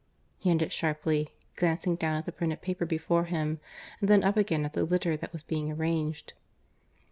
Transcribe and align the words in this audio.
he 0.39 0.49
ended 0.49 0.73
sharply, 0.73 1.29
glancing 1.55 1.95
down 1.95 2.15
at 2.17 2.25
the 2.25 2.31
printed 2.31 2.59
paper 2.63 2.87
before 2.87 3.25
him, 3.25 3.59
and 3.99 4.09
then 4.09 4.23
up 4.23 4.35
again 4.35 4.65
at 4.65 4.73
the 4.73 4.83
litter 4.83 5.15
that 5.15 5.31
was 5.31 5.43
being 5.43 5.71
arranged. 5.71 6.33